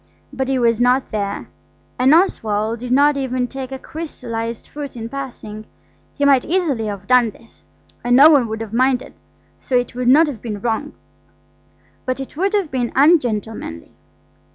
But 0.33 0.47
he 0.47 0.57
was 0.57 0.81
not 0.81 1.11
there, 1.11 1.47
and 1.99 2.11
Oswald 2.15 2.79
did 2.79 2.91
not 2.91 3.17
even 3.17 3.47
take 3.47 3.71
a 3.71 3.77
crystallised 3.77 4.67
fruit 4.67 4.97
in 4.97 5.07
passing. 5.09 5.67
He 6.15 6.25
might 6.25 6.43
easily 6.43 6.87
have 6.87 7.05
done 7.05 7.29
this, 7.29 7.65
and 8.03 8.15
no 8.15 8.31
one 8.31 8.47
would 8.47 8.61
have 8.61 8.73
minded, 8.73 9.13
so 9.59 9.75
it 9.75 9.93
would 9.93 10.07
not 10.07 10.25
have 10.25 10.41
been 10.41 10.59
wrong. 10.59 10.93
But 12.07 12.19
it 12.19 12.35
would 12.35 12.55
have 12.55 12.71
been 12.71 12.91
ungentlemanly. 12.95 13.91